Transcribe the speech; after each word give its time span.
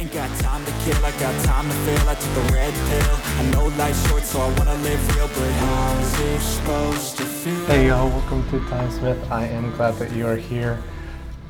Ain't 0.00 0.12
got 0.12 0.30
time 0.38 0.64
to 0.64 0.70
kill, 0.84 1.04
I 1.04 1.10
got 1.18 1.44
time 1.44 1.68
to 1.68 1.74
feel 1.74 2.08
I 2.08 2.14
took 2.14 2.34
the 2.34 2.52
red 2.52 2.72
pill 2.72 3.16
I 3.16 3.50
know 3.50 3.66
life's 3.76 4.08
short 4.08 4.22
so 4.22 4.40
I 4.40 4.48
wanna 4.56 4.76
live 4.76 5.16
real 5.16 5.26
But 5.26 5.50
how's 5.50 6.20
it 6.20 6.40
supposed 6.40 7.16
to 7.16 7.24
feel? 7.24 7.66
Hey 7.66 7.88
y'all, 7.88 8.08
welcome 8.08 8.48
to 8.50 8.60
Time 8.68 8.92
Smith. 8.92 9.18
I 9.28 9.46
am 9.46 9.74
glad 9.74 9.96
that 9.96 10.12
you 10.12 10.24
are 10.28 10.36
here. 10.36 10.80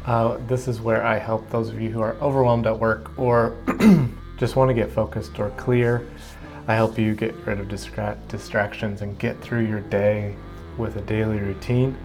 Uh, 0.07 0.39
this 0.47 0.67
is 0.67 0.81
where 0.81 1.05
I 1.05 1.19
help 1.19 1.51
those 1.51 1.69
of 1.69 1.79
you 1.79 1.91
who 1.91 2.01
are 2.01 2.15
overwhelmed 2.23 2.67
at 2.67 2.79
work 2.79 3.11
or 3.19 3.55
just 4.39 4.57
want 4.57 4.71
to 4.71 4.75
get 4.75 4.91
focused 4.91 5.39
or 5.39 5.51
clear. 5.51 6.09
I 6.69 6.75
help 6.75 6.99
you 6.99 7.15
get 7.15 7.35
rid 7.45 7.61
of 7.61 7.69
distra- 7.69 8.17
distractions 8.29 9.03
and 9.03 9.19
get 9.19 9.39
through 9.43 9.67
your 9.67 9.81
day 9.81 10.35
with 10.79 10.97
a 10.97 11.03
daily 11.03 11.39
routine. 11.39 11.99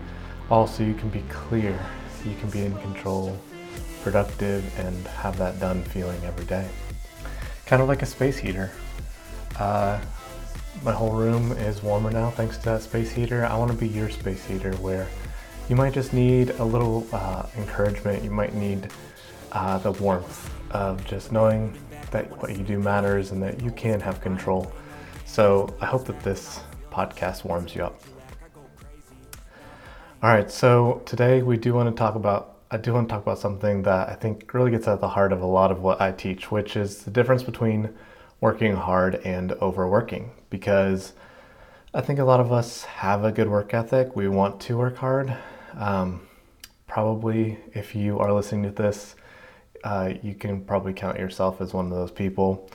Also, 0.52 0.84
you 0.84 0.94
can 0.94 1.07
be 1.07 1.23
clear, 1.30 1.80
you 2.25 2.36
can 2.36 2.50
be 2.50 2.66
in 2.66 2.78
control, 2.80 3.39
productive, 4.04 4.63
and 4.79 5.07
have 5.07 5.38
that 5.38 5.59
done 5.59 5.83
feeling 5.83 6.21
every 6.25 6.45
day. 6.45 6.67
Kind 7.66 7.81
of 7.81 7.88
like 7.88 8.02
a 8.02 8.05
space 8.05 8.38
heater. 8.38 8.71
Uh, 9.57 9.99
my 10.84 10.91
whole 10.91 11.11
room 11.11 11.52
is 11.53 11.81
warmer 11.81 12.11
now 12.11 12.30
thanks 12.31 12.58
to 12.58 12.66
that 12.66 12.81
space 12.81 13.11
heater. 13.11 13.45
I 13.45 13.55
want 13.55 13.71
to 13.71 13.77
be 13.77 13.88
your 13.88 14.09
space 14.09 14.44
heater 14.45 14.73
where 14.77 15.08
you 15.70 15.75
might 15.75 15.94
just 15.94 16.13
need 16.13 16.49
a 16.52 16.63
little 16.63 17.08
uh, 17.13 17.45
encouragement. 17.58 18.23
You 18.23 18.31
might 18.31 18.53
need 18.53 18.89
uh, 19.53 19.77
the 19.77 19.91
warmth 19.94 20.52
of 20.72 21.05
just 21.05 21.31
knowing 21.31 21.77
that 22.11 22.30
what 22.41 22.52
you 22.52 22.63
do 22.63 22.80
matters 22.80 23.31
and 23.31 23.41
that 23.41 23.61
you 23.61 23.72
can 23.72 23.99
have 23.99 24.20
control. 24.20 24.72
So 25.25 25.73
I 25.80 25.85
hope 25.85 26.05
that 26.05 26.20
this 26.22 26.59
podcast 26.91 27.44
warms 27.45 27.75
you 27.75 27.83
up. 27.83 28.02
All 30.22 30.30
right, 30.30 30.49
so 30.49 31.02
today 31.05 31.41
we 31.41 31.58
do 31.58 31.73
want 31.73 31.89
to 31.89 31.95
talk 31.95 32.16
about, 32.16 32.52
I 32.73 32.77
do 32.77 32.91
want 32.91 33.08
to 33.08 33.13
talk 33.13 33.22
about 33.22 33.38
something 33.38 33.84
that 33.84 34.09
I 34.09 34.16
think 34.16 34.52
really 34.52 34.72
gets 34.72 34.88
at 34.88 35.00
the 35.00 35.09
heart 35.09 35.31
of 35.31 35.44
a 35.44 35.45
lot 35.45 35.70
of 35.70 35.84
what 35.84 36.02
I 36.02 36.12
teach, 36.12 36.50
which 36.50 36.76
is 36.76 37.04
the 37.04 37.12
difference 37.12 37.44
between 37.44 37.94
working 38.41 38.76
hard 38.76 39.22
and 39.23 39.52
overworking. 39.62 40.31
Because 40.50 41.14
I 41.94 42.02
think 42.02 42.17
a 42.17 42.23
lot 42.23 42.39
of 42.39 42.52
us 42.52 42.84
have 42.86 43.23
a 43.23 43.31
good 43.31 43.47
work 43.47 43.75
ethic. 43.75 44.16
We 44.16 44.28
want 44.28 44.59
to 44.62 44.75
work 44.75 44.97
hard. 44.97 45.38
Um, 45.75 46.22
probably, 46.88 47.59
if 47.75 47.94
you 47.94 48.17
are 48.17 48.34
listening 48.34 48.64
to 48.64 48.72
this, 48.72 49.16
uh, 49.84 50.14
you 50.23 50.34
can 50.34 50.66
probably 50.66 50.94
count 50.94 51.19
yourself 51.19 51.62
as 51.62 51.75
one 51.75 51.86
of 51.86 51.92
those 51.92 52.09
people. 52.09 52.72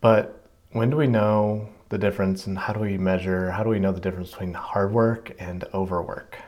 But 0.00 0.48
when 0.72 0.88
do 0.88 0.96
we 0.96 1.06
know 1.06 1.68
the 1.90 1.98
difference 1.98 2.46
and 2.46 2.56
how 2.56 2.72
do 2.72 2.80
we 2.80 2.96
measure, 2.96 3.50
how 3.50 3.64
do 3.64 3.68
we 3.68 3.80
know 3.80 3.92
the 3.92 4.00
difference 4.00 4.30
between 4.30 4.54
hard 4.54 4.94
work 4.94 5.32
and 5.38 5.62
overwork? 5.74 6.38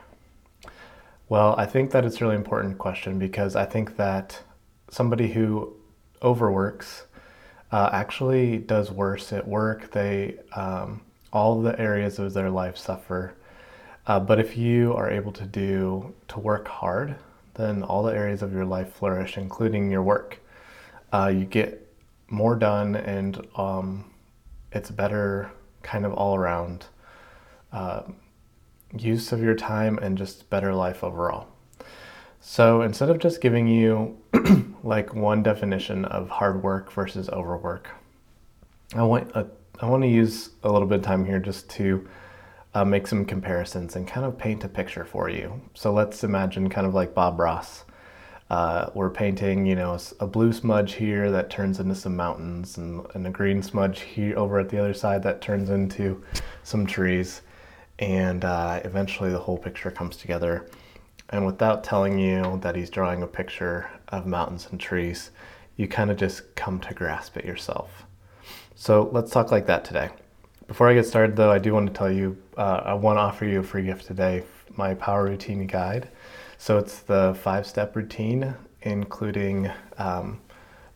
Well, 1.29 1.55
I 1.57 1.65
think 1.65 1.91
that 1.91 2.05
it's 2.05 2.21
a 2.21 2.25
really 2.25 2.35
important 2.35 2.77
question 2.77 3.17
because 3.17 3.55
I 3.55 3.65
think 3.65 3.95
that 3.97 4.41
somebody 4.89 5.31
who 5.31 5.73
overworks 6.21 7.05
uh, 7.71 7.89
actually 7.91 8.57
does 8.59 8.91
worse 8.91 9.33
at 9.33 9.47
work. 9.47 9.91
They 9.91 10.37
um, 10.55 11.01
all 11.31 11.61
the 11.61 11.79
areas 11.79 12.19
of 12.19 12.33
their 12.33 12.49
life 12.49 12.77
suffer. 12.77 13.35
Uh, 14.05 14.19
but 14.19 14.39
if 14.39 14.57
you 14.57 14.93
are 14.93 15.09
able 15.09 15.31
to 15.31 15.45
do 15.45 16.13
to 16.27 16.39
work 16.39 16.67
hard, 16.67 17.15
then 17.55 17.83
all 17.83 18.03
the 18.03 18.13
areas 18.13 18.41
of 18.41 18.51
your 18.53 18.65
life 18.65 18.93
flourish, 18.93 19.37
including 19.37 19.89
your 19.89 20.03
work. 20.03 20.39
Uh, 21.11 21.27
you 21.27 21.45
get 21.45 21.87
more 22.29 22.55
done, 22.55 22.95
and 22.95 23.47
um, 23.55 24.11
it's 24.71 24.91
better 24.91 25.51
kind 25.83 26.05
of 26.05 26.13
all 26.13 26.35
around 26.35 26.85
uh, 27.71 28.03
use 28.97 29.31
of 29.31 29.41
your 29.41 29.55
time 29.55 29.97
and 29.99 30.17
just 30.17 30.49
better 30.49 30.73
life 30.73 31.03
overall. 31.03 31.47
So 32.39 32.81
instead 32.81 33.09
of 33.09 33.19
just 33.19 33.41
giving 33.41 33.67
you 33.67 34.17
like 34.83 35.15
one 35.15 35.43
definition 35.43 36.05
of 36.05 36.29
hard 36.29 36.61
work 36.61 36.91
versus 36.91 37.29
overwork, 37.29 37.89
I 38.95 39.03
want 39.03 39.31
a, 39.33 39.47
I 39.79 39.87
want 39.87 40.03
to 40.03 40.09
use 40.09 40.49
a 40.63 40.71
little 40.71 40.87
bit 40.87 40.99
of 40.99 41.05
time 41.05 41.25
here 41.25 41.39
just 41.39 41.69
to 41.71 42.07
uh, 42.73 42.85
make 42.85 43.07
some 43.07 43.25
comparisons 43.25 43.95
and 43.95 44.07
kind 44.07 44.25
of 44.25 44.37
paint 44.37 44.63
a 44.63 44.67
picture 44.67 45.05
for 45.05 45.29
you. 45.29 45.61
So 45.73 45.93
let's 45.93 46.23
imagine 46.23 46.69
kind 46.69 46.85
of 46.85 46.93
like 46.93 47.13
Bob 47.13 47.39
Ross. 47.39 47.85
Uh, 48.49 48.89
we're 48.93 49.09
painting, 49.09 49.65
you 49.65 49.75
know, 49.75 49.97
a 50.19 50.27
blue 50.27 50.53
smudge 50.53 50.93
here 50.93 51.31
that 51.31 51.49
turns 51.49 51.79
into 51.79 51.95
some 51.95 52.15
mountains, 52.15 52.77
and, 52.77 53.05
and 53.15 53.25
a 53.25 53.29
green 53.29 53.63
smudge 53.63 54.01
here 54.01 54.37
over 54.37 54.59
at 54.59 54.69
the 54.69 54.77
other 54.77 54.93
side 54.93 55.23
that 55.23 55.41
turns 55.41 55.69
into 55.69 56.21
some 56.63 56.85
trees 56.85 57.41
and 57.99 58.43
uh, 58.43 58.81
eventually 58.83 59.31
the 59.31 59.39
whole 59.39 59.57
picture 59.57 59.91
comes 59.91 60.17
together. 60.17 60.69
And 61.29 61.45
without 61.45 61.83
telling 61.83 62.19
you 62.19 62.59
that 62.61 62.75
he's 62.75 62.89
drawing 62.89 63.23
a 63.23 63.27
picture 63.27 63.89
of 64.09 64.25
mountains 64.25 64.67
and 64.69 64.79
trees, 64.79 65.31
you 65.77 65.87
kind 65.87 66.11
of 66.11 66.17
just 66.17 66.55
come 66.55 66.79
to 66.81 66.93
grasp 66.93 67.37
it 67.37 67.45
yourself. 67.45 68.03
So 68.75 69.09
let's 69.11 69.31
talk 69.31 69.51
like 69.51 69.65
that 69.67 69.85
today. 69.85 70.09
Before 70.67 70.89
I 70.89 70.93
get 70.93 71.05
started, 71.05 71.35
though, 71.35 71.51
I 71.51 71.59
do 71.59 71.73
want 71.73 71.87
to 71.87 71.93
tell 71.93 72.11
you 72.11 72.37
uh, 72.57 72.81
I 72.85 72.93
want 72.93 73.17
to 73.17 73.21
offer 73.21 73.45
you 73.45 73.59
a 73.59 73.63
free 73.63 73.83
gift 73.83 74.05
today 74.05 74.43
my 74.75 74.93
Power 74.95 75.25
Routine 75.25 75.67
Guide. 75.67 76.09
So 76.57 76.77
it's 76.77 76.99
the 76.99 77.37
five 77.41 77.67
step 77.67 77.95
routine, 77.95 78.55
including 78.81 79.69
um, 79.97 80.39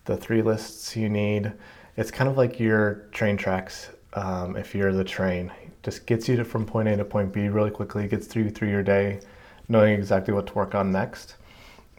the 0.06 0.18
three 0.18 0.42
lists 0.42 0.96
you 0.96 1.10
need. 1.10 1.52
It's 1.96 2.12
kind 2.12 2.30
of 2.30 2.38
like 2.38 2.60
your 2.60 3.08
train 3.12 3.38
tracks 3.38 3.90
um, 4.14 4.56
if 4.56 4.74
you're 4.74 4.94
the 4.94 5.04
train 5.04 5.52
just 5.88 6.06
gets 6.06 6.28
you 6.28 6.36
to 6.36 6.44
from 6.44 6.66
point 6.66 6.90
A 6.90 6.98
to 6.98 7.06
point 7.06 7.32
B 7.32 7.48
really 7.48 7.72
quickly, 7.72 8.10
gets 8.10 8.28
through 8.28 8.50
through 8.50 8.68
your 8.68 8.84
day, 8.84 9.22
knowing 9.70 9.94
exactly 9.94 10.34
what 10.34 10.46
to 10.48 10.54
work 10.54 10.76
on 10.76 10.92
next. 10.92 11.36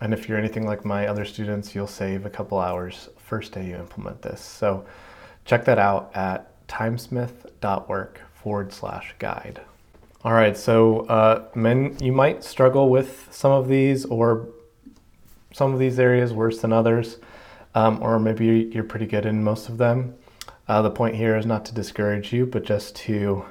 And 0.03 0.13
if 0.13 0.29
you're 0.29 0.37
anything 0.37 0.67
like 0.67 0.85
my 0.85 1.07
other 1.07 1.25
students, 1.25 1.75
you'll 1.75 1.87
save 1.87 2.27
a 2.27 2.31
couple 2.31 2.59
hours 2.59 3.09
first 3.17 3.53
day 3.53 3.67
you 3.67 3.77
implement 3.77 4.21
this. 4.21 4.43
So 4.43 4.85
check 5.47 5.65
that 5.65 5.79
out 5.79 6.11
at 6.15 6.67
timesmith.work 6.69 8.21
forward 8.35 8.75
slash 8.75 9.15
guide. 9.19 9.63
All 10.23 10.35
right, 10.35 10.55
so 10.55 11.07
uh, 11.07 11.49
men, 11.55 11.97
you 11.99 12.13
might 12.13 12.45
struggle 12.45 12.91
with 12.91 13.29
some 13.31 13.53
of 13.53 13.69
these 13.69 14.05
or 14.05 14.49
some 15.55 15.73
of 15.73 15.79
these 15.79 15.99
areas 15.99 16.35
worse 16.35 16.61
than 16.61 16.75
others, 16.75 17.17
um, 17.75 18.03
or 18.03 18.19
maybe 18.19 18.71
you're 18.71 18.85
pretty 18.85 19.07
good 19.07 19.25
in 19.25 19.43
most 19.43 19.71
of 19.71 19.79
them. 19.79 20.15
Uh, 20.69 20.83
the 20.83 20.91
point 20.91 21.15
here 21.15 21.39
is 21.39 21.47
not 21.47 21.65
to 21.65 21.73
discourage 21.73 22.35
you, 22.35 22.45
but 22.45 22.67
just 22.67 22.95
to 22.95 23.47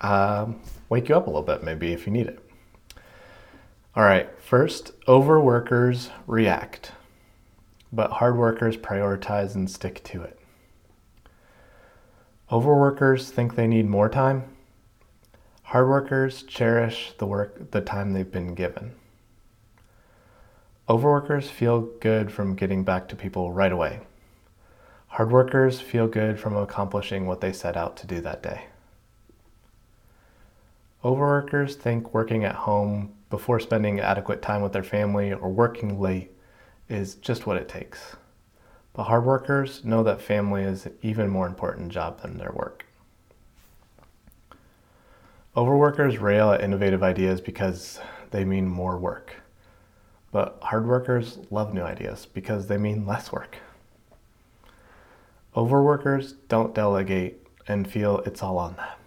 um, 0.00 0.60
wake 0.88 1.08
you 1.08 1.16
up 1.16 1.26
a 1.26 1.30
little 1.30 1.42
bit, 1.42 1.62
maybe 1.62 1.92
if 1.92 2.06
you 2.06 2.12
need 2.12 2.26
it. 2.26 2.38
All 3.96 4.04
right, 4.04 4.28
first, 4.40 4.92
overworkers 5.06 6.10
react, 6.26 6.92
but 7.92 8.12
hard 8.12 8.36
workers 8.36 8.76
prioritize 8.76 9.54
and 9.54 9.70
stick 9.70 10.02
to 10.04 10.22
it. 10.22 10.38
Overworkers 12.52 13.30
think 13.30 13.54
they 13.54 13.66
need 13.66 13.88
more 13.88 14.08
time. 14.08 14.44
Hard 15.64 15.88
workers 15.88 16.42
cherish 16.42 17.12
the 17.18 17.26
work 17.26 17.70
the 17.70 17.80
time 17.80 18.12
they've 18.12 18.30
been 18.30 18.54
given. 18.54 18.92
Overworkers 20.88 21.48
feel 21.48 21.82
good 22.00 22.32
from 22.32 22.56
getting 22.56 22.82
back 22.82 23.08
to 23.08 23.16
people 23.16 23.52
right 23.52 23.70
away. 23.70 24.00
Hard 25.06 25.30
workers 25.30 25.80
feel 25.80 26.08
good 26.08 26.40
from 26.40 26.56
accomplishing 26.56 27.26
what 27.26 27.40
they 27.40 27.52
set 27.52 27.76
out 27.76 27.96
to 27.98 28.06
do 28.08 28.20
that 28.20 28.42
day. 28.42 28.64
Overworkers 31.02 31.76
think 31.76 32.12
working 32.12 32.44
at 32.44 32.54
home 32.54 33.14
before 33.30 33.58
spending 33.58 34.00
adequate 34.00 34.42
time 34.42 34.60
with 34.60 34.72
their 34.72 34.82
family 34.82 35.32
or 35.32 35.48
working 35.48 35.98
late 35.98 36.30
is 36.90 37.14
just 37.14 37.46
what 37.46 37.56
it 37.56 37.70
takes. 37.70 38.16
But 38.92 39.04
hard 39.04 39.24
workers 39.24 39.82
know 39.82 40.02
that 40.02 40.20
family 40.20 40.62
is 40.62 40.84
an 40.84 40.92
even 41.00 41.30
more 41.30 41.46
important 41.46 41.90
job 41.90 42.20
than 42.20 42.36
their 42.36 42.52
work. 42.52 42.84
Overworkers 45.56 46.18
rail 46.18 46.52
at 46.52 46.60
innovative 46.60 47.02
ideas 47.02 47.40
because 47.40 47.98
they 48.30 48.44
mean 48.44 48.66
more 48.66 48.98
work. 48.98 49.36
But 50.32 50.58
hard 50.60 50.86
workers 50.86 51.38
love 51.50 51.72
new 51.72 51.82
ideas 51.82 52.26
because 52.26 52.66
they 52.66 52.76
mean 52.76 53.06
less 53.06 53.32
work. 53.32 53.56
Overworkers 55.56 56.34
don't 56.48 56.74
delegate 56.74 57.46
and 57.66 57.90
feel 57.90 58.18
it's 58.18 58.42
all 58.42 58.58
on 58.58 58.76
them. 58.76 58.99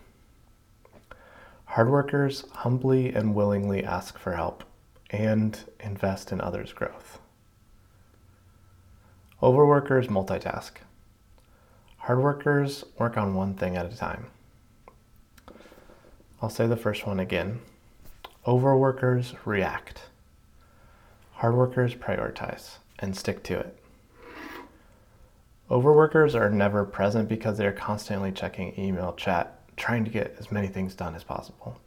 Hard 1.73 1.89
workers 1.89 2.45
humbly 2.51 3.11
and 3.11 3.33
willingly 3.33 3.83
ask 3.83 4.19
for 4.19 4.33
help 4.33 4.63
and 5.09 5.59
invest 5.79 6.31
in 6.31 6.39
others' 6.39 6.71
growth. 6.71 7.17
Overworkers 9.41 10.07
multitask. 10.07 10.73
Hard 11.97 12.19
workers 12.19 12.83
work 12.99 13.17
on 13.17 13.33
one 13.33 13.55
thing 13.55 13.75
at 13.75 13.91
a 13.91 13.97
time. 13.97 14.27
I'll 16.43 16.51
say 16.51 16.67
the 16.67 16.77
first 16.77 17.07
one 17.07 17.19
again. 17.19 17.59
Overworkers 18.45 19.33
react. 19.43 20.03
Hard 21.31 21.55
workers 21.55 21.95
prioritize 21.95 22.77
and 22.99 23.17
stick 23.17 23.41
to 23.45 23.57
it. 23.57 23.79
Overworkers 25.71 26.35
are 26.35 26.51
never 26.51 26.85
present 26.85 27.27
because 27.27 27.57
they're 27.57 27.71
constantly 27.71 28.31
checking 28.31 28.79
email, 28.79 29.13
chat, 29.13 29.62
trying 29.83 30.05
to 30.05 30.09
get 30.09 30.33
as 30.39 30.49
many 30.49 30.67
things 30.67 30.95
done 30.95 31.13
as 31.13 31.25
possible. 31.25 31.77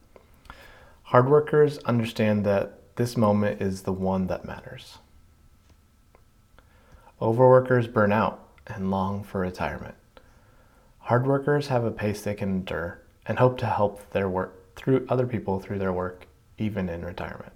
Hard 1.05 1.31
workers 1.31 1.79
understand 1.79 2.45
that 2.45 2.95
this 2.97 3.17
moment 3.17 3.63
is 3.63 3.83
the 3.83 3.93
one 3.93 4.27
that 4.27 4.45
matters. 4.45 4.99
Overworkers 7.23 7.89
burn 7.89 8.13
out 8.13 8.47
and 8.67 8.91
long 8.91 9.25
for 9.25 9.41
retirement. 9.41 9.95
Hard 10.99 11.27
workers 11.27 11.69
have 11.69 11.85
a 11.85 11.91
pace 11.91 12.21
they 12.21 12.35
can 12.35 12.51
endure 12.51 13.01
and 13.25 13.39
hope 13.39 13.57
to 13.61 13.67
help 13.67 14.11
their 14.11 14.29
work 14.29 14.77
through 14.77 15.07
other 15.09 15.27
people 15.27 15.59
through 15.59 15.79
their 15.79 15.93
work 15.93 16.27
even 16.59 16.91
in 16.91 17.03
retirement. 17.03 17.55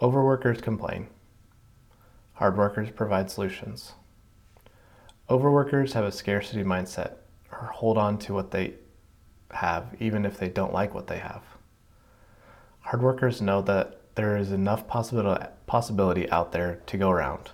Overworkers 0.00 0.62
complain. 0.62 1.08
Hard 2.32 2.56
workers 2.56 2.88
provide 2.92 3.30
solutions. 3.30 3.92
Overworkers 5.28 5.92
have 5.92 6.06
a 6.06 6.12
scarcity 6.12 6.64
mindset 6.64 7.16
hold 7.66 7.98
on 7.98 8.18
to 8.18 8.34
what 8.34 8.50
they 8.50 8.74
have 9.52 9.94
even 9.98 10.24
if 10.24 10.38
they 10.38 10.48
don't 10.48 10.72
like 10.72 10.94
what 10.94 11.06
they 11.06 11.18
have. 11.18 11.42
Hard 12.80 13.02
workers 13.02 13.42
know 13.42 13.60
that 13.62 14.00
there 14.14 14.36
is 14.36 14.50
enough 14.50 14.86
possibility 14.88 16.30
out 16.30 16.52
there 16.52 16.80
to 16.86 16.96
go 16.96 17.10
around 17.10 17.50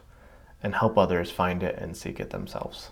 and 0.63 0.75
help 0.75 0.97
others 0.97 1.31
find 1.31 1.63
it 1.63 1.77
and 1.79 1.97
seek 1.97 2.19
it 2.21 2.31
themselves. 2.31 2.91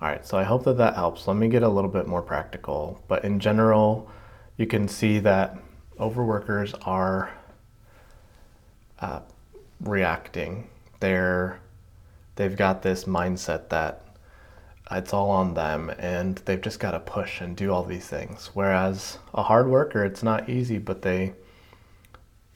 All 0.00 0.08
right, 0.08 0.26
so 0.26 0.36
I 0.36 0.42
hope 0.42 0.64
that 0.64 0.76
that 0.76 0.96
helps. 0.96 1.26
Let 1.26 1.36
me 1.36 1.48
get 1.48 1.62
a 1.62 1.68
little 1.68 1.88
bit 1.88 2.06
more 2.06 2.20
practical. 2.20 3.02
But 3.08 3.24
in 3.24 3.40
general, 3.40 4.10
you 4.58 4.66
can 4.66 4.86
see 4.88 5.18
that 5.20 5.56
overworkers 5.98 6.74
are 6.86 7.32
uh, 9.00 9.20
reacting. 9.80 10.68
They're 11.00 11.60
they've 12.36 12.56
got 12.56 12.82
this 12.82 13.04
mindset 13.04 13.68
that 13.70 14.02
it's 14.90 15.14
all 15.14 15.30
on 15.30 15.54
them 15.54 15.90
and 15.98 16.36
they've 16.44 16.60
just 16.60 16.78
got 16.78 16.92
to 16.92 17.00
push 17.00 17.40
and 17.40 17.56
do 17.56 17.72
all 17.72 17.84
these 17.84 18.06
things. 18.06 18.50
Whereas 18.52 19.18
a 19.32 19.42
hard 19.42 19.68
worker, 19.68 20.04
it's 20.04 20.22
not 20.22 20.48
easy, 20.48 20.78
but 20.78 21.02
they 21.02 21.34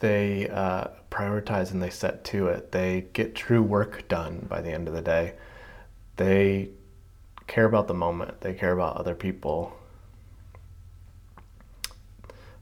they 0.00 0.48
uh, 0.48 0.88
prioritize 1.10 1.72
and 1.72 1.82
they 1.82 1.90
set 1.90 2.22
to 2.24 2.46
it. 2.48 2.70
They 2.70 3.06
get 3.12 3.34
true 3.34 3.62
work 3.62 4.06
done 4.08 4.46
by 4.48 4.60
the 4.60 4.70
end 4.70 4.86
of 4.86 4.94
the 4.94 5.02
day. 5.02 5.34
They 6.16 6.70
care 7.46 7.64
about 7.64 7.88
the 7.88 7.94
moment, 7.94 8.40
they 8.42 8.54
care 8.54 8.72
about 8.72 8.96
other 8.96 9.14
people. 9.14 9.74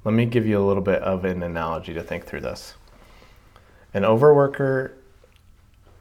Let 0.04 0.14
me 0.14 0.24
give 0.24 0.46
you 0.46 0.58
a 0.58 0.64
little 0.64 0.82
bit 0.82 1.02
of 1.02 1.24
an 1.24 1.42
analogy 1.42 1.92
to 1.92 2.02
think 2.02 2.26
through 2.26 2.42
this. 2.42 2.74
An 3.92 4.04
overworker 4.04 4.92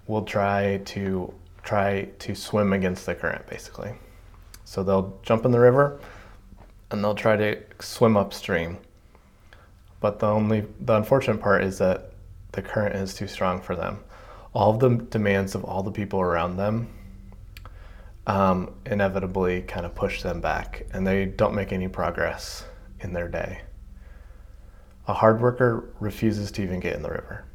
will 0.05 0.23
try 0.23 0.77
to 0.85 1.33
try 1.65 2.07
to 2.19 2.35
swim 2.35 2.71
against 2.71 3.05
the 3.05 3.15
current 3.15 3.45
basically. 3.47 3.93
So 4.63 4.83
they'll 4.83 5.19
jump 5.23 5.43
in 5.43 5.51
the 5.51 5.59
river 5.59 5.99
and 6.91 7.03
they'll 7.03 7.15
try 7.15 7.35
to 7.35 7.61
swim 7.79 8.15
upstream. 8.15 8.77
But 9.99 10.19
the 10.19 10.27
only 10.27 10.65
the 10.79 10.95
unfortunate 10.95 11.41
part 11.41 11.63
is 11.63 11.79
that 11.79 12.11
the 12.51 12.61
current 12.61 12.95
is 12.95 13.13
too 13.13 13.27
strong 13.27 13.59
for 13.59 13.75
them. 13.75 13.99
All 14.53 14.73
of 14.73 14.79
the 14.79 14.89
demands 15.09 15.55
of 15.55 15.65
all 15.65 15.83
the 15.83 15.91
people 15.91 16.21
around 16.21 16.55
them 16.55 16.87
um, 18.27 18.73
inevitably 18.85 19.63
kind 19.63 19.85
of 19.85 19.93
push 19.93 20.21
them 20.21 20.39
back 20.39 20.85
and 20.93 21.05
they 21.05 21.25
don't 21.25 21.55
make 21.55 21.73
any 21.73 21.87
progress 21.87 22.63
in 23.01 23.11
their 23.11 23.27
day. 23.27 23.61
A 25.07 25.13
hard 25.13 25.41
worker 25.41 25.93
refuses 25.99 26.51
to 26.51 26.63
even 26.63 26.79
get 26.79 26.95
in 26.95 27.03
the 27.03 27.09
river. 27.09 27.45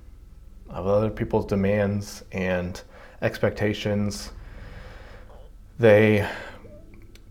Of 0.69 0.87
other 0.87 1.11
people's 1.11 1.47
demands 1.47 2.23
and 2.31 2.81
expectations, 3.23 4.33
they 5.79 6.29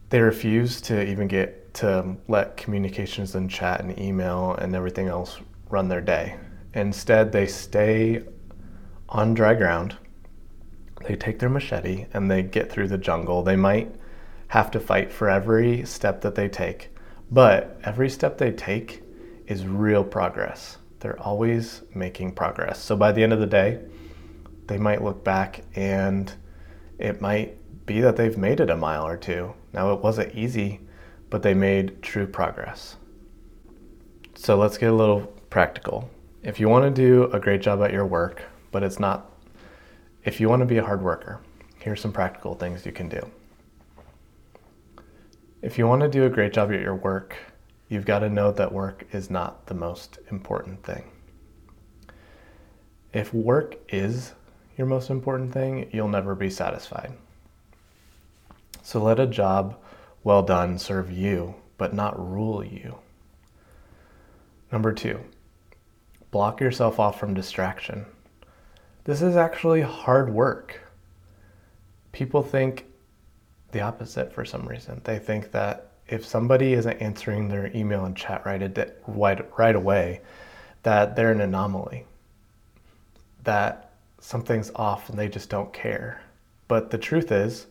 they 0.10 0.22
refuse 0.22 0.82
to 0.82 1.08
even 1.08 1.28
get 1.28 1.74
to 1.76 2.16
let 2.28 2.58
communications 2.58 3.36
and 3.36 3.50
chat 3.50 3.80
and 3.82 3.98
email 4.00 4.56
and 4.56 4.76
everything 4.76 5.08
else 5.08 5.40
run 5.70 5.88
their 5.88 6.02
day. 6.02 6.36
Instead, 6.74 7.32
they 7.32 7.46
stay 7.46 8.24
on 9.08 9.36
dry 9.36 9.54
ground 9.54 9.96
they 11.06 11.16
take 11.16 11.40
their 11.40 11.50
machete 11.50 12.06
and 12.14 12.30
they 12.30 12.44
get 12.44 12.72
through 12.72 12.88
the 12.88 12.98
jungle. 12.98 13.44
They 13.44 13.56
might 13.56 13.96
have 14.50 14.72
to 14.72 14.80
fight 14.80 15.12
for 15.12 15.30
every 15.30 15.86
step 15.86 16.22
that 16.22 16.36
they 16.36 16.50
take, 16.50 16.94
but 17.32 17.80
every 17.84 18.10
step 18.10 18.38
they 18.38 18.52
take 18.52 19.04
is 19.48 19.66
real 19.66 20.04
progress. 20.04 20.78
They're 21.00 21.20
always 21.22 21.82
making 21.96 22.34
progress. 22.34 22.80
So 22.80 22.96
by 22.96 23.12
the 23.12 23.24
end 23.24 23.34
of 23.34 23.40
the 23.40 23.46
day, 23.46 23.80
they 24.70 24.78
might 24.78 25.04
look 25.04 25.24
back 25.24 25.64
and 25.76 26.32
it 27.00 27.20
might 27.20 27.58
be 27.88 28.02
that 28.02 28.16
they've 28.16 28.38
made 28.38 28.60
it 28.60 28.70
a 28.70 28.78
mile 28.78 29.06
or 29.06 29.18
two. 29.18 29.54
Now, 29.74 29.94
it 29.94 30.02
wasn't 30.02 30.36
easy, 30.36 30.80
but 31.32 31.42
they 31.42 31.56
made 31.56 32.04
true 32.04 32.28
progress. 32.28 32.96
So 34.36 34.56
let's 34.56 34.78
get 34.78 34.92
a 34.92 34.96
little 34.96 35.22
practical. 35.50 36.10
If 36.44 36.60
you 36.60 36.70
want 36.70 36.86
to 36.86 36.92
do 36.92 37.24
a 37.34 37.40
great 37.40 37.62
job 37.62 37.82
at 37.82 37.92
your 37.92 38.06
work, 38.06 38.44
but 38.72 38.84
it's 38.84 39.00
not 39.00 39.26
if 40.24 40.40
you 40.40 40.50
want 40.50 40.60
to 40.60 40.66
be 40.66 40.78
a 40.78 40.84
hard 40.84 41.02
worker, 41.02 41.40
here's 41.80 42.02
some 42.02 42.12
practical 42.12 42.54
things 42.54 42.86
you 42.86 42.92
can 42.92 43.10
do. 43.10 43.32
If 45.62 45.78
you 45.78 45.88
want 45.88 46.02
to 46.02 46.08
do 46.08 46.26
a 46.26 46.30
great 46.30 46.54
job 46.54 46.72
at 46.72 46.82
your 46.82 46.96
work, 46.96 47.36
you've 47.88 48.06
got 48.06 48.20
to 48.20 48.30
know 48.30 48.52
that 48.52 48.72
work 48.72 49.08
is 49.12 49.32
not 49.32 49.66
the 49.66 49.74
most 49.74 50.20
important 50.30 50.84
thing. 50.84 51.10
If 53.14 53.34
work 53.34 53.78
is 53.90 54.34
your 54.80 54.88
most 54.88 55.10
important 55.10 55.52
thing, 55.52 55.90
you'll 55.92 56.08
never 56.08 56.34
be 56.34 56.50
satisfied. 56.50 57.12
So 58.82 59.04
let 59.04 59.20
a 59.20 59.28
job 59.28 59.78
well 60.24 60.42
done 60.42 60.80
serve 60.80 61.12
you, 61.12 61.56
but 61.78 61.94
not 61.94 62.18
rule 62.18 62.64
you. 62.64 62.98
Number 64.72 64.94
two, 64.94 65.20
block 66.32 66.62
yourself 66.62 66.98
off 66.98 67.20
from 67.20 67.34
distraction. 67.34 68.06
This 69.04 69.22
is 69.22 69.36
actually 69.36 69.82
hard 69.82 70.34
work. 70.34 70.80
People 72.14 72.42
think 72.42 72.86
the 73.74 73.82
opposite 73.82 74.32
for 74.32 74.46
some 74.46 74.66
reason. 74.66 75.02
They 75.04 75.20
think 75.20 75.52
that 75.52 75.92
if 76.08 76.26
somebody 76.26 76.72
isn't 76.72 77.02
answering 77.02 77.50
their 77.50 77.70
email 77.76 78.06
and 78.06 78.16
chat 78.16 78.46
right, 78.46 79.60
right 79.60 79.76
away, 79.76 80.22
that 80.84 81.18
they're 81.18 81.34
an 81.34 81.42
anomaly, 81.42 82.06
that 83.44 83.89
something's 84.20 84.72
off 84.76 85.10
and 85.10 85.18
they 85.18 85.28
just 85.28 85.50
don't 85.50 85.74
care. 85.74 86.22
But 86.68 86.92
the 86.92 86.98
truth 86.98 87.32
is 87.32 87.68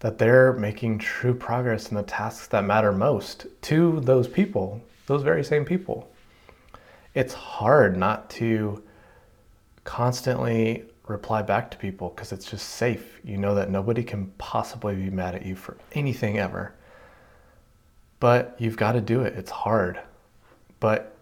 that 0.00 0.18
they're 0.18 0.52
making 0.52 0.98
true 0.98 1.34
progress 1.34 1.88
in 1.90 1.96
the 1.96 2.02
tasks 2.02 2.46
that 2.48 2.64
matter 2.64 2.92
most 2.92 3.46
to 3.62 4.00
those 4.00 4.28
people, 4.28 4.82
those 5.06 5.22
very 5.22 5.42
same 5.42 5.64
people. 5.64 6.10
It's 7.14 7.32
hard 7.32 7.96
not 7.96 8.28
to 8.30 8.82
constantly 9.84 10.84
reply 11.06 11.40
back 11.40 11.70
to 11.70 11.76
people 11.76 12.10
because 12.10 12.32
it's 12.32 12.50
just 12.50 12.68
safe. 12.70 13.20
You 13.24 13.38
know 13.38 13.54
that 13.54 13.70
nobody 13.70 14.02
can 14.02 14.26
possibly 14.38 14.94
be 14.94 15.10
mad 15.10 15.34
at 15.34 15.46
you 15.46 15.56
for 15.56 15.76
anything 15.92 16.38
ever. 16.38 16.74
But 18.20 18.56
you've 18.58 18.76
got 18.76 18.92
to 18.92 19.00
do 19.00 19.22
it. 19.22 19.34
It's 19.34 19.50
hard. 19.50 20.00
But 20.80 21.16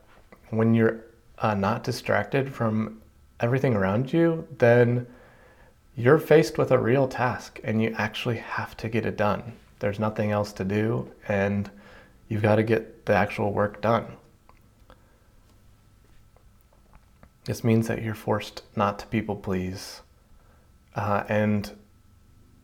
when 0.51 0.75
you're 0.75 1.05
uh, 1.39 1.55
not 1.55 1.85
distracted 1.85 2.53
from 2.53 3.01
everything 3.41 3.75
around 3.75 4.13
you, 4.13 4.47
then 4.59 5.07
you're 5.97 6.19
faced 6.19 6.59
with 6.59 6.71
a 6.71 6.79
real 6.79 7.07
task 7.07 7.61
and 7.63 7.83
you 7.83 7.95
actually 7.97 8.39
have 8.39 8.77
to 8.79 8.89
get 8.89 9.07
it 9.07 9.17
done. 9.17 9.53
There's 9.79 9.99
nothing 9.99 10.31
else 10.31 10.53
to 10.55 10.65
do, 10.65 11.11
and 11.29 11.71
you've 12.29 12.43
got 12.43 12.57
to 12.57 12.63
get 12.63 13.07
the 13.07 13.15
actual 13.15 13.53
work 13.53 13.83
done. 13.83 14.07
This 17.45 17.63
means 17.63 17.89
that 17.89 18.03
you're 18.03 18.15
forced 18.15 18.63
not 18.77 18.99
to 19.01 19.07
people 19.07 19.37
please. 19.37 20.01
Uh, 20.95 21.25
and 21.29 21.71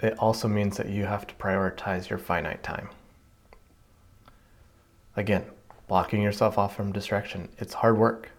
it 0.01 0.19
also 0.19 0.49
means 0.49 0.77
that 0.79 0.89
you 0.89 1.05
have 1.05 1.27
to 1.27 1.35
prioritize 1.35 2.09
your 2.09 2.19
finite 2.19 2.63
time. 2.63 2.89
Again, 5.17 5.45
blocking 5.89 6.23
yourself 6.23 6.57
off 6.57 6.75
from 6.75 6.93
distraction. 6.93 7.49
It's 7.59 7.75
hard 7.75 7.99
work. 7.99 8.31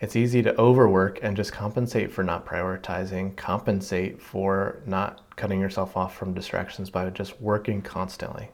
It's 0.00 0.16
easy 0.16 0.42
to 0.42 0.58
overwork 0.58 1.18
and 1.22 1.36
just 1.36 1.52
compensate 1.52 2.10
for 2.10 2.24
not 2.24 2.46
prioritizing, 2.46 3.36
compensate 3.36 4.20
for 4.20 4.80
not 4.86 5.36
cutting 5.36 5.60
yourself 5.60 5.94
off 5.94 6.16
from 6.16 6.32
distractions 6.32 6.88
by 6.88 7.08
just 7.10 7.38
working 7.40 7.82
constantly. 7.82 8.48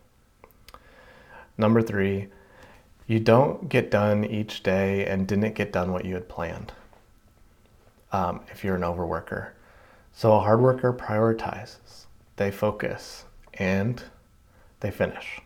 Number 1.56 1.82
three, 1.82 2.28
you 3.06 3.20
don't 3.20 3.68
get 3.68 3.92
done 3.92 4.24
each 4.24 4.64
day 4.64 5.06
and 5.06 5.28
didn't 5.28 5.54
get 5.54 5.72
done 5.72 5.92
what 5.92 6.04
you 6.04 6.14
had 6.14 6.28
planned 6.28 6.72
um, 8.10 8.40
if 8.50 8.64
you're 8.64 8.74
an 8.74 8.82
overworker. 8.82 9.50
So 10.12 10.34
a 10.34 10.40
hard 10.40 10.60
worker 10.60 10.92
prioritizes, 10.92 12.06
they 12.34 12.50
focus, 12.50 13.24
and 13.54 14.02
they 14.80 14.90
finish. 14.90 15.40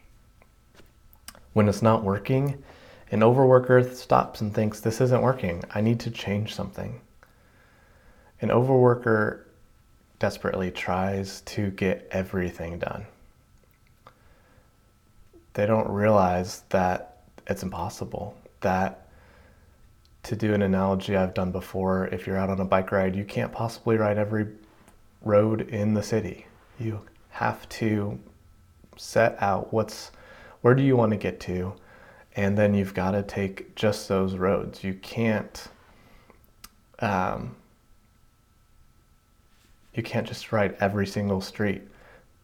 When 1.53 1.69
it's 1.69 1.83
not 1.83 2.03
working, 2.03 2.63
an 3.11 3.21
overworker 3.21 3.93
stops 3.95 4.41
and 4.41 4.55
thinks, 4.55 4.81
This 4.81 5.01
isn't 5.01 5.23
working. 5.23 5.63
I 5.75 5.81
need 5.81 6.01
to 6.01 6.11
change 6.11 6.55
something. 6.55 7.01
An 8.41 8.49
overworker 8.49 9.45
desperately 10.19 10.71
tries 10.71 11.41
to 11.43 11.71
get 11.71 12.07
everything 12.11 12.79
done. 12.79 13.07
They 15.55 15.67
don't 15.67 15.89
realize 15.91 16.63
that 16.69 17.23
it's 17.47 17.63
impossible. 17.63 18.37
That 18.61 19.09
to 20.23 20.37
do 20.37 20.55
an 20.55 20.63
analogy 20.63 21.17
I've 21.17 21.35
done 21.35 21.51
before, 21.51 22.07
if 22.09 22.27
you're 22.27 22.37
out 22.37 22.51
on 22.51 22.61
a 22.61 22.65
bike 22.65 22.93
ride, 22.93 23.17
you 23.17 23.25
can't 23.25 23.51
possibly 23.51 23.97
ride 23.97 24.19
every 24.19 24.47
road 25.23 25.63
in 25.63 25.95
the 25.95 26.03
city. 26.03 26.47
You 26.79 27.01
have 27.31 27.69
to 27.71 28.19
set 28.97 29.43
out 29.43 29.73
what's 29.73 30.13
where 30.61 30.75
do 30.75 30.83
you 30.83 30.95
want 30.95 31.11
to 31.13 31.17
get 31.17 31.41
to 31.41 31.75
and 32.37 32.57
then 32.57 32.75
you've 32.75 32.95
got 32.95 33.13
to 33.13 33.23
take 33.23 33.75
just 33.75 34.09
those 34.09 34.37
roads. 34.37 34.85
You 34.85 34.95
can't 34.95 35.69
um, 37.01 37.57
you 39.95 40.03
can't 40.03 40.27
just 40.27 40.53
ride 40.53 40.77
every 40.81 41.07
single 41.07 41.41
street, 41.41 41.83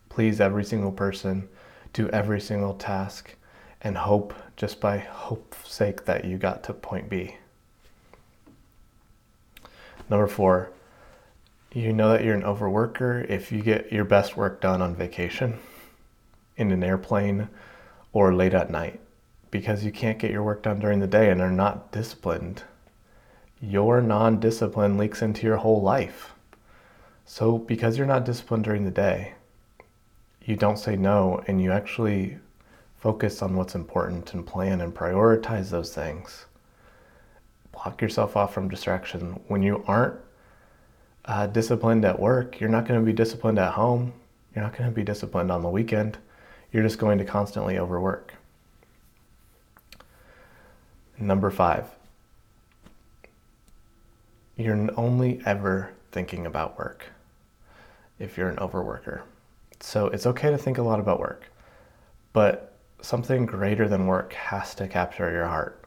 please 0.08 0.40
every 0.40 0.64
single 0.64 0.90
person, 0.90 1.48
do 1.92 2.08
every 2.08 2.40
single 2.40 2.74
task, 2.74 3.34
and 3.82 3.96
hope 3.96 4.34
just 4.56 4.80
by 4.80 4.98
hope's 4.98 5.70
sake 5.70 6.04
that 6.06 6.24
you 6.24 6.38
got 6.38 6.64
to 6.64 6.72
point 6.72 7.08
B. 7.08 7.36
Number 10.08 10.26
four, 10.26 10.70
you 11.72 11.92
know 11.92 12.10
that 12.10 12.24
you're 12.24 12.34
an 12.34 12.42
overworker 12.42 13.28
if 13.28 13.52
you 13.52 13.62
get 13.62 13.92
your 13.92 14.04
best 14.04 14.36
work 14.36 14.60
done 14.60 14.80
on 14.80 14.96
vacation, 14.96 15.58
in 16.56 16.72
an 16.72 16.82
airplane, 16.82 17.48
or 18.12 18.34
late 18.34 18.54
at 18.54 18.70
night 18.70 19.00
because 19.58 19.86
you 19.86 19.90
can't 19.90 20.18
get 20.18 20.30
your 20.30 20.42
work 20.42 20.62
done 20.62 20.78
during 20.78 21.00
the 21.00 21.06
day 21.06 21.30
and 21.30 21.40
are 21.40 21.50
not 21.50 21.90
disciplined. 21.90 22.62
Your 23.58 24.02
non 24.02 24.38
discipline 24.38 24.98
leaks 24.98 25.22
into 25.22 25.46
your 25.46 25.56
whole 25.56 25.80
life. 25.80 26.34
So, 27.24 27.56
because 27.56 27.96
you're 27.96 28.06
not 28.06 28.26
disciplined 28.26 28.64
during 28.64 28.84
the 28.84 28.90
day, 28.90 29.32
you 30.44 30.56
don't 30.56 30.78
say 30.78 30.94
no 30.94 31.42
and 31.46 31.62
you 31.62 31.72
actually 31.72 32.36
focus 32.98 33.40
on 33.40 33.56
what's 33.56 33.74
important 33.74 34.34
and 34.34 34.46
plan 34.46 34.82
and 34.82 34.94
prioritize 34.94 35.70
those 35.70 35.94
things. 35.94 36.44
Block 37.72 38.02
yourself 38.02 38.36
off 38.36 38.52
from 38.52 38.68
distraction. 38.68 39.40
When 39.48 39.62
you 39.62 39.82
aren't 39.86 40.20
uh, 41.24 41.46
disciplined 41.46 42.04
at 42.04 42.20
work, 42.20 42.60
you're 42.60 42.68
not 42.68 42.86
going 42.86 43.00
to 43.00 43.06
be 43.06 43.14
disciplined 43.14 43.58
at 43.58 43.72
home. 43.72 44.12
You're 44.54 44.64
not 44.64 44.76
going 44.76 44.90
to 44.90 44.94
be 44.94 45.02
disciplined 45.02 45.50
on 45.50 45.62
the 45.62 45.70
weekend. 45.70 46.18
You're 46.72 46.82
just 46.82 46.98
going 46.98 47.16
to 47.16 47.24
constantly 47.24 47.78
overwork. 47.78 48.34
Number 51.18 51.50
five, 51.50 51.86
you're 54.56 54.88
only 54.98 55.40
ever 55.46 55.90
thinking 56.12 56.46
about 56.46 56.78
work 56.78 57.06
if 58.18 58.36
you're 58.36 58.50
an 58.50 58.56
overworker. 58.56 59.22
So 59.80 60.08
it's 60.08 60.26
okay 60.26 60.50
to 60.50 60.58
think 60.58 60.78
a 60.78 60.82
lot 60.82 61.00
about 61.00 61.20
work, 61.20 61.44
but 62.32 62.74
something 63.00 63.46
greater 63.46 63.88
than 63.88 64.06
work 64.06 64.34
has 64.34 64.74
to 64.74 64.88
capture 64.88 65.30
your 65.30 65.46
heart. 65.46 65.82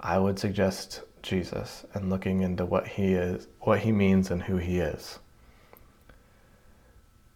I 0.00 0.18
would 0.18 0.38
suggest 0.38 1.02
Jesus 1.22 1.84
and 1.94 2.08
looking 2.08 2.42
into 2.42 2.64
what 2.64 2.86
he 2.86 3.14
is, 3.14 3.48
what 3.60 3.80
he 3.80 3.90
means 3.90 4.30
and 4.30 4.42
who 4.42 4.58
he 4.58 4.78
is. 4.78 5.18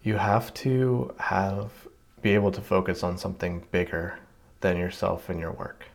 You 0.02 0.16
have 0.16 0.54
to 0.54 1.14
have 1.19 1.71
be 2.21 2.35
able 2.35 2.52
to 2.52 2.61
focus 2.61 3.02
on 3.02 3.19
something 3.19 3.66
bigger 3.73 4.19
than 4.61 4.76
yourself 4.76 5.28
and 5.28 5.40
your 5.40 5.50
work. 5.50 5.87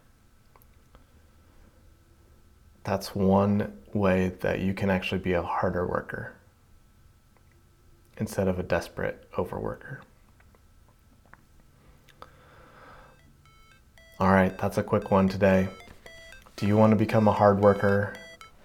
That's 2.88 3.13
one 3.13 3.74
way 3.91 4.29
that 4.39 4.62
you 4.62 4.74
can 4.74 4.89
actually 4.89 5.20
be 5.20 5.34
a 5.34 5.41
harder 5.41 5.86
worker 5.86 6.32
instead 8.15 8.48
of 8.48 8.60
a 8.60 8.63
desperate 8.63 9.29
overworker. 9.34 9.98
All 14.22 14.32
right, 14.32 14.58
that's 14.58 14.77
a 14.77 14.84
quick 14.84 15.12
one 15.12 15.27
today. 15.27 15.67
Do 16.56 16.65
you 16.65 16.77
want 16.77 16.91
to 16.91 16.96
become 16.96 17.27
a 17.27 17.34
hard 17.34 17.60
worker 17.60 18.13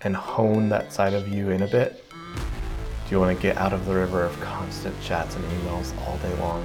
and 0.03 0.15
hone 0.15 0.69
that 0.69 0.93
side 0.93 1.15
of 1.15 1.27
you 1.27 1.51
in 1.51 1.63
a 1.63 1.67
bit? 1.67 2.05
Do 2.15 3.11
you 3.11 3.19
want 3.19 3.37
to 3.37 3.43
get 3.43 3.57
out 3.57 3.73
of 3.73 3.87
the 3.87 3.95
river 3.97 4.23
of 4.23 4.41
constant 4.41 4.95
chats 5.03 5.35
and 5.35 5.45
emails 5.47 5.99
all 6.07 6.17
day 6.19 6.33
long? 6.35 6.65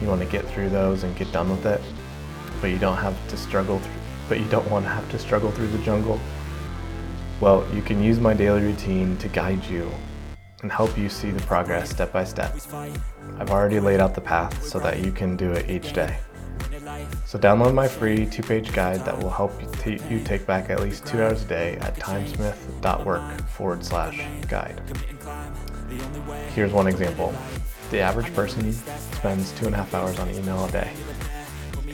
You 0.00 0.08
want 0.08 0.20
to 0.20 0.26
get 0.26 0.44
through 0.46 0.70
those 0.70 1.04
and 1.04 1.14
get 1.14 1.30
done 1.30 1.48
with 1.48 1.64
it, 1.64 1.80
but 2.60 2.70
you 2.70 2.78
don't 2.78 2.96
have 2.96 3.16
to 3.28 3.36
struggle 3.36 3.78
through, 3.78 4.01
but 4.32 4.40
you 4.40 4.48
don't 4.48 4.66
want 4.70 4.82
to 4.82 4.90
have 4.90 5.06
to 5.10 5.18
struggle 5.18 5.50
through 5.50 5.68
the 5.68 5.84
jungle? 5.84 6.18
Well, 7.38 7.66
you 7.74 7.82
can 7.82 8.02
use 8.02 8.18
my 8.18 8.32
daily 8.32 8.62
routine 8.62 9.18
to 9.18 9.28
guide 9.28 9.62
you 9.66 9.92
and 10.62 10.72
help 10.72 10.96
you 10.96 11.10
see 11.10 11.30
the 11.30 11.42
progress 11.42 11.90
step 11.90 12.14
by 12.14 12.24
step. 12.24 12.56
I've 13.38 13.50
already 13.50 13.78
laid 13.78 14.00
out 14.00 14.14
the 14.14 14.22
path 14.22 14.64
so 14.64 14.78
that 14.78 15.00
you 15.00 15.12
can 15.12 15.36
do 15.36 15.52
it 15.52 15.68
each 15.68 15.92
day. 15.92 16.16
So 17.26 17.38
download 17.38 17.74
my 17.74 17.86
free 17.86 18.24
two-page 18.24 18.72
guide 18.72 19.04
that 19.04 19.22
will 19.22 19.28
help 19.28 19.52
you, 19.84 20.18
take 20.24 20.46
back 20.46 20.70
at 20.70 20.80
least 20.80 21.04
two 21.04 21.22
hours 21.22 21.42
a 21.42 21.46
day 21.46 21.76
at 21.82 21.94
timesmith.work 21.96 23.46
forward 23.48 23.84
slash 23.84 24.18
guide. 24.48 24.80
Here's 26.54 26.72
one 26.72 26.86
example. 26.86 27.34
The 27.90 28.00
average 28.00 28.32
person 28.34 28.72
spends 28.72 29.52
two 29.52 29.66
and 29.66 29.74
a 29.74 29.76
half 29.76 29.92
hours 29.92 30.18
on 30.18 30.30
email 30.30 30.64
a 30.64 30.70
day. 30.70 30.90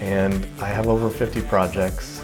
And 0.00 0.47
I 0.61 0.69
have 0.69 0.87
over 0.87 1.11
50 1.11 1.43
projects 1.43 2.23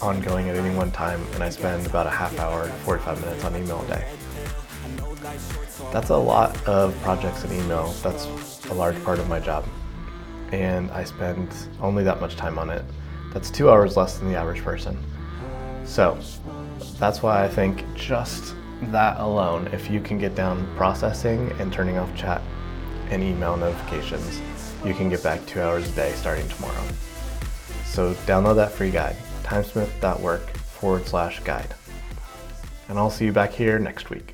ongoing 0.00 0.48
at 0.48 0.56
any 0.56 0.74
one 0.74 0.90
time, 0.90 1.24
and 1.34 1.42
I 1.42 1.48
spend 1.48 1.86
about 1.86 2.06
a 2.06 2.10
half 2.10 2.36
hour, 2.38 2.66
45 2.84 3.20
minutes 3.20 3.44
on 3.44 3.56
email 3.56 3.80
a 3.82 3.86
day. 3.86 4.08
That's 5.92 6.10
a 6.10 6.16
lot 6.16 6.60
of 6.66 6.94
projects 7.02 7.44
and 7.44 7.52
email. 7.52 7.88
That's 8.02 8.26
a 8.70 8.74
large 8.74 9.02
part 9.04 9.18
of 9.18 9.28
my 9.28 9.38
job. 9.38 9.64
And 10.50 10.90
I 10.90 11.04
spend 11.04 11.54
only 11.80 12.02
that 12.04 12.20
much 12.20 12.36
time 12.36 12.58
on 12.58 12.68
it. 12.68 12.84
That's 13.32 13.50
two 13.50 13.70
hours 13.70 13.96
less 13.96 14.18
than 14.18 14.28
the 14.30 14.36
average 14.36 14.62
person. 14.62 14.98
So 15.84 16.18
that's 16.98 17.22
why 17.22 17.44
I 17.44 17.48
think 17.48 17.84
just 17.94 18.54
that 18.90 19.20
alone, 19.20 19.68
if 19.68 19.90
you 19.90 20.00
can 20.00 20.18
get 20.18 20.34
down 20.34 20.66
processing 20.76 21.52
and 21.58 21.72
turning 21.72 21.98
off 21.98 22.14
chat 22.16 22.42
and 23.10 23.22
email 23.22 23.56
notifications, 23.56 24.40
you 24.84 24.94
can 24.94 25.08
get 25.08 25.22
back 25.22 25.44
two 25.46 25.60
hours 25.60 25.88
a 25.88 25.92
day 25.92 26.12
starting 26.12 26.48
tomorrow. 26.48 26.84
So 27.84 28.14
download 28.26 28.56
that 28.56 28.72
free 28.72 28.90
guide, 28.90 29.16
timesmith.work 29.42 30.56
forward 30.56 31.06
slash 31.06 31.40
guide. 31.40 31.74
And 32.88 32.98
I'll 32.98 33.10
see 33.10 33.26
you 33.26 33.32
back 33.32 33.52
here 33.52 33.78
next 33.78 34.10
week. 34.10 34.31